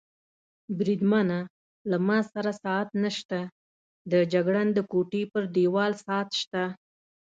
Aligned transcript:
بریدمنه، 0.77 1.39
له 1.89 1.97
ما 2.07 2.19
سره 2.33 2.51
ساعت 2.63 2.89
نشته، 3.03 3.39
د 4.11 4.13
جګړن 4.33 4.67
د 4.73 4.79
کوټې 4.91 5.23
پر 5.31 5.43
دېوال 5.55 5.91
ساعت 6.05 6.29
شته. 6.41 6.63